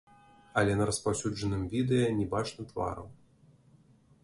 Але 0.61 0.71
на 0.79 0.87
распаўсюджаным 0.89 1.67
відэа 1.75 2.07
не 2.21 2.25
бачна 2.33 2.61
твараў. 2.73 3.07